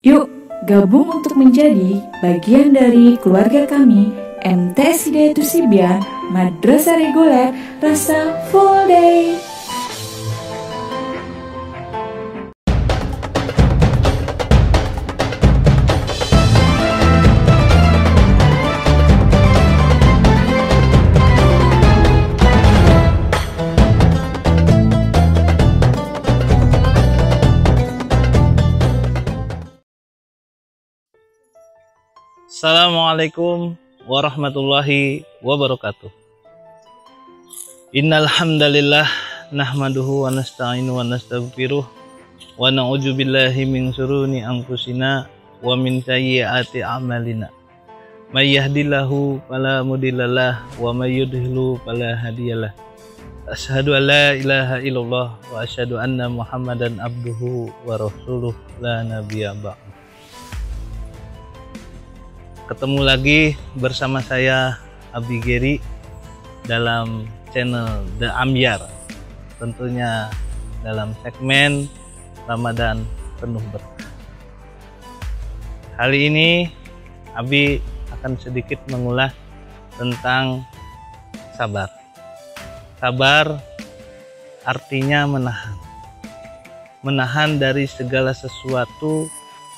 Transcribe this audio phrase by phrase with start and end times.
[0.00, 0.32] Yuk,
[0.64, 4.08] gabung untuk menjadi bagian dari keluarga kami
[4.40, 6.00] MTSD Tusibian
[6.32, 7.52] Madrasah Reguler
[7.84, 9.49] Rasa Full Day.
[32.50, 33.78] Assalamualaikum
[34.10, 36.10] warahmatullahi wabarakatuh.
[37.94, 39.06] Innal hamdalillah
[39.54, 41.86] nahmaduhu wa nasta'inu wa nastaghfiruh
[42.58, 45.30] wa na'udzu billahi min shururi anfusina
[45.62, 47.54] wa min sayyiati a'malina.
[48.34, 52.74] May yahdihillahu fala mudhillalah wa may yudhlil fala hadiyalah.
[53.46, 59.78] Asyhadu an la ilaha illallah wa asyhadu anna Muhammadan abduhu wa rasuluh la nabiyya ba'd.
[62.70, 64.78] Ketemu lagi bersama saya
[65.10, 65.82] Abi Geri
[66.62, 68.78] dalam channel The Amyar.
[69.58, 70.30] Tentunya
[70.86, 71.90] dalam segmen
[72.46, 73.02] Ramadan
[73.42, 74.06] penuh berkah.
[75.98, 76.70] Kali ini
[77.34, 77.82] Abi
[78.14, 79.34] akan sedikit mengulas
[79.98, 80.62] tentang
[81.58, 81.90] sabar.
[83.02, 83.58] Sabar
[84.62, 85.74] artinya menahan.
[87.02, 89.26] Menahan dari segala sesuatu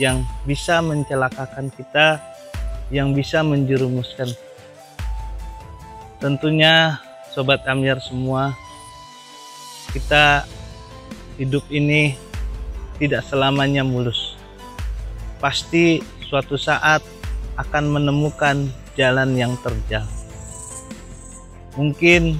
[0.00, 2.24] yang bisa mencelakakan kita
[2.88, 4.32] yang bisa menjerumuskan.
[6.18, 6.98] Tentunya
[7.30, 8.56] sobat Amyar semua,
[9.92, 10.44] kita
[11.38, 12.18] hidup ini
[12.98, 14.34] tidak selamanya mulus.
[15.38, 17.00] Pasti suatu saat
[17.54, 18.66] akan menemukan
[18.98, 20.02] jalan yang terjal.
[21.78, 22.34] Mungkin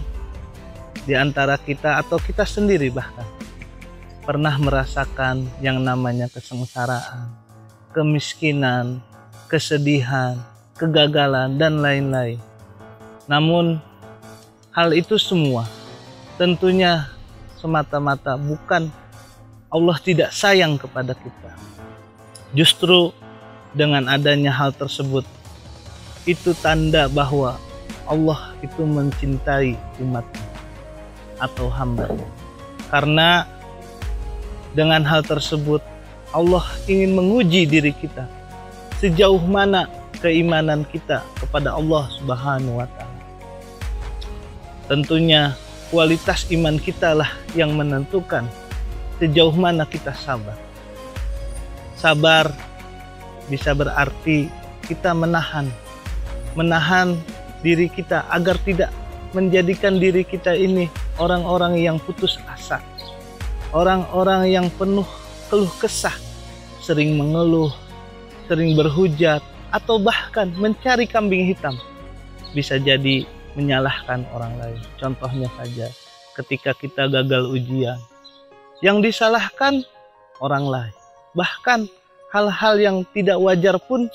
[1.06, 3.24] di antara kita atau kita sendiri bahkan
[4.26, 7.32] pernah merasakan yang namanya kesengsaraan,
[7.96, 9.00] kemiskinan,
[9.48, 10.36] kesedihan,
[10.76, 12.36] kegagalan, dan lain-lain.
[13.24, 13.80] Namun,
[14.76, 15.64] hal itu semua
[16.36, 17.10] tentunya
[17.58, 18.92] semata-mata bukan
[19.68, 21.52] Allah tidak sayang kepada kita.
[22.54, 23.12] Justru
[23.76, 25.24] dengan adanya hal tersebut,
[26.24, 27.56] itu tanda bahwa
[28.08, 30.48] Allah itu mencintai umatnya
[31.36, 32.08] atau hamba.
[32.88, 33.44] Karena
[34.72, 35.84] dengan hal tersebut,
[36.32, 38.37] Allah ingin menguji diri kita
[38.98, 39.86] sejauh mana
[40.18, 43.22] keimanan kita kepada Allah Subhanahu wa taala.
[44.90, 45.54] Tentunya
[45.94, 48.44] kualitas iman kita lah yang menentukan
[49.22, 50.56] sejauh mana kita sabar.
[51.98, 52.50] Sabar
[53.46, 54.50] bisa berarti
[54.86, 55.70] kita menahan
[56.58, 57.14] menahan
[57.62, 58.90] diri kita agar tidak
[59.30, 60.88] menjadikan diri kita ini
[61.20, 62.80] orang-orang yang putus asa.
[63.70, 65.04] Orang-orang yang penuh
[65.52, 66.14] keluh kesah,
[66.80, 67.68] sering mengeluh,
[68.48, 71.76] sering berhujat, atau bahkan mencari kambing hitam.
[72.56, 74.80] Bisa jadi menyalahkan orang lain.
[74.96, 75.92] Contohnya saja
[76.40, 78.00] ketika kita gagal ujian.
[78.80, 79.84] Yang disalahkan
[80.40, 80.94] orang lain.
[81.34, 81.90] Bahkan
[82.32, 84.06] hal-hal yang tidak wajar pun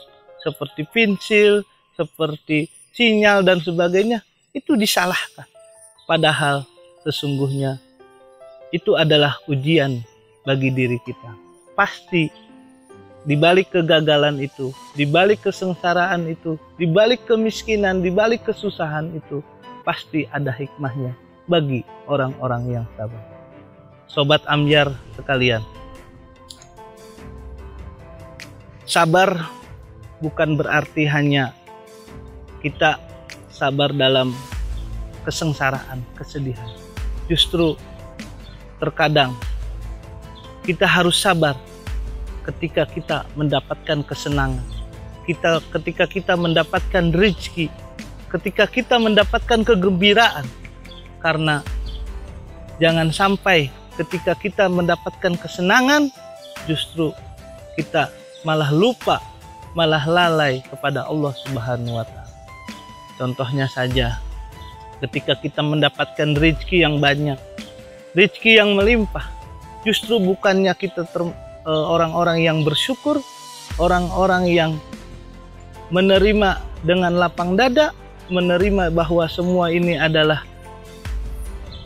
[0.42, 1.62] seperti pensil,
[1.94, 4.24] seperti sinyal dan sebagainya
[4.56, 5.46] itu disalahkan.
[6.08, 6.64] Padahal
[7.04, 7.80] sesungguhnya
[8.74, 10.02] itu adalah ujian
[10.48, 11.32] bagi diri kita.
[11.76, 12.30] Pasti
[13.24, 19.40] di balik kegagalan itu, di balik kesengsaraan itu, di balik kemiskinan, di balik kesusahan itu,
[19.88, 21.16] pasti ada hikmahnya
[21.48, 23.24] bagi orang-orang yang sabar.
[24.12, 25.64] Sobat Amyar sekalian,
[28.84, 29.48] sabar
[30.20, 31.56] bukan berarti hanya
[32.60, 33.00] kita
[33.50, 34.36] sabar dalam
[35.24, 36.68] kesengsaraan, kesedihan.
[37.32, 37.80] Justru
[38.84, 39.32] terkadang
[40.68, 41.56] kita harus sabar
[42.44, 44.64] ketika kita mendapatkan kesenangan,
[45.24, 47.72] kita ketika kita mendapatkan rezeki,
[48.34, 50.46] ketika kita mendapatkan kegembiraan.
[51.24, 51.64] Karena
[52.84, 56.12] jangan sampai ketika kita mendapatkan kesenangan
[56.68, 57.16] justru
[57.80, 58.12] kita
[58.44, 59.24] malah lupa,
[59.72, 62.36] malah lalai kepada Allah Subhanahu wa taala.
[63.16, 64.20] Contohnya saja
[65.00, 67.40] ketika kita mendapatkan rezeki yang banyak,
[68.12, 69.32] rezeki yang melimpah,
[69.88, 71.08] justru bukannya kita
[71.66, 73.24] orang-orang yang bersyukur,
[73.80, 74.72] orang-orang yang
[75.90, 77.96] menerima dengan lapang dada,
[78.28, 80.44] menerima bahwa semua ini adalah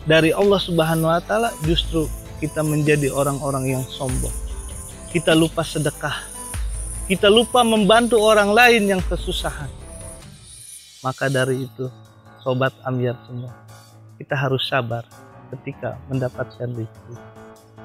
[0.07, 2.07] dari Allah Subhanahu wa taala, justru
[2.39, 4.33] kita menjadi orang-orang yang sombong.
[5.11, 6.15] Kita lupa sedekah.
[7.07, 9.71] Kita lupa membantu orang lain yang kesusahan.
[10.99, 11.87] Maka dari itu,
[12.43, 13.55] sobat ambiar semua,
[14.19, 15.07] kita harus sabar
[15.55, 17.15] ketika mendapatkan rezeki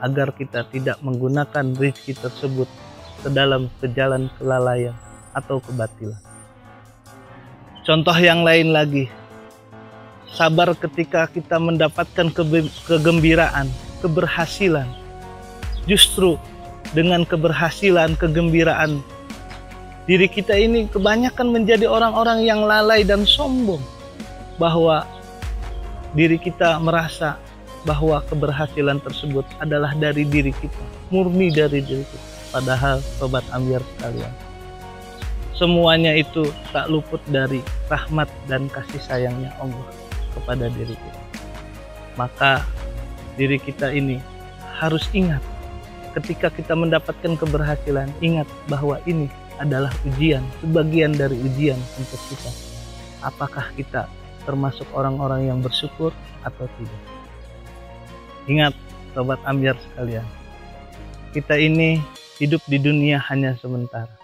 [0.03, 2.67] agar kita tidak menggunakan rezeki tersebut
[3.23, 4.99] ke dalam ke jalan kelalaian
[5.31, 6.19] atau kebatilan.
[7.87, 9.07] Contoh yang lain lagi,
[10.35, 12.31] sabar ketika kita mendapatkan
[12.87, 13.71] kegembiraan,
[14.03, 14.91] keberhasilan.
[15.87, 16.39] Justru
[16.95, 19.03] dengan keberhasilan, kegembiraan,
[20.07, 23.83] diri kita ini kebanyakan menjadi orang-orang yang lalai dan sombong
[24.63, 25.07] bahwa
[26.15, 27.39] diri kita merasa
[27.83, 32.29] bahwa keberhasilan tersebut adalah dari diri kita, murni dari diri kita.
[32.53, 34.33] Padahal sobat ambiar sekalian,
[35.57, 39.89] semuanya itu tak luput dari rahmat dan kasih sayangnya Allah
[40.37, 41.23] kepada diri kita.
[42.15, 42.61] Maka
[43.41, 44.21] diri kita ini
[44.77, 45.41] harus ingat
[46.13, 52.51] ketika kita mendapatkan keberhasilan, ingat bahwa ini adalah ujian, sebagian dari ujian untuk kita.
[53.25, 54.11] Apakah kita
[54.45, 56.13] termasuk orang-orang yang bersyukur
[56.45, 57.12] atau tidak?
[58.51, 58.75] Ingat,
[59.15, 60.27] sobat ambiar sekalian,
[61.37, 62.03] kita ini
[62.43, 64.23] hidup di dunia hanya sementara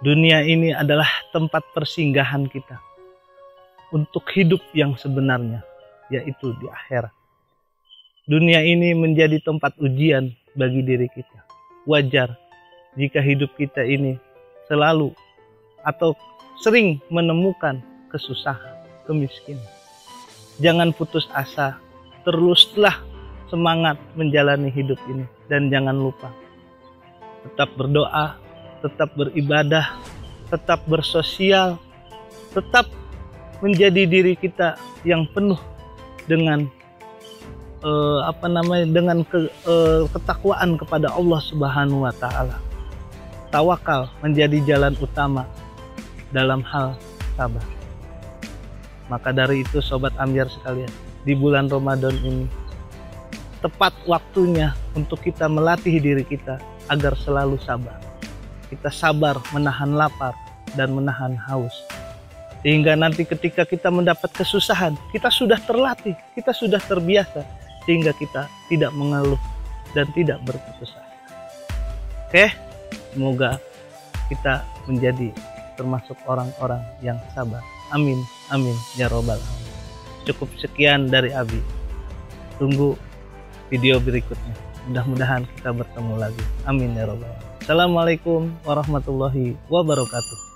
[0.00, 2.80] Dunia ini adalah tempat persinggahan kita
[3.92, 5.60] untuk hidup yang sebenarnya,
[6.08, 7.12] yaitu di akhirat.
[8.24, 11.44] Dunia ini menjadi tempat ujian bagi diri kita.
[11.84, 12.32] Wajar
[12.96, 14.16] jika hidup kita ini
[14.72, 15.12] selalu
[15.84, 16.16] atau
[16.64, 19.68] sering menemukan kesusahan, kemiskinan.
[20.64, 21.76] Jangan putus asa,
[22.26, 23.00] teruslah
[23.48, 26.30] semangat menjalani hidup ini dan jangan lupa
[27.44, 28.36] tetap berdoa,
[28.84, 29.96] tetap beribadah,
[30.52, 31.80] tetap bersosial,
[32.52, 32.88] tetap
[33.60, 35.60] menjadi diri kita yang penuh
[36.28, 36.68] dengan
[37.84, 42.56] uh, apa namanya dengan ke, uh, ketakwaan kepada Allah Subhanahu wa taala.
[43.50, 45.42] Tawakal menjadi jalan utama
[46.30, 46.94] dalam hal
[47.34, 47.64] sabar.
[49.10, 50.92] Maka dari itu sobat ambiar sekalian,
[51.24, 52.46] di bulan Ramadan ini
[53.60, 56.56] tepat waktunya untuk kita melatih diri kita
[56.88, 58.10] agar selalu sabar
[58.70, 60.32] kita sabar menahan lapar
[60.78, 61.74] dan menahan haus.
[62.62, 67.42] Sehingga nanti ketika kita mendapat kesusahan, kita sudah terlatih, kita sudah terbiasa,
[67.82, 69.40] sehingga kita tidak mengeluh
[69.90, 71.02] dan tidak berputus asa.
[72.30, 72.46] Oke,
[73.10, 73.58] semoga
[74.30, 75.34] kita menjadi
[75.74, 77.64] termasuk orang-orang yang sabar.
[77.90, 78.22] Amin,
[78.54, 79.59] amin, ya robbal alamin.
[80.30, 81.58] Cukup sekian dari Abi.
[82.62, 82.94] Tunggu
[83.66, 84.54] video berikutnya.
[84.86, 86.44] Mudah-mudahan kita bertemu lagi.
[86.70, 87.50] Amin ya robbal alamin.
[87.66, 90.49] Assalamualaikum warahmatullahi wabarakatuh.